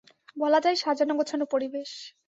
[0.37, 1.89] বলা যায় সাজানো গোছানো পরিবেশ।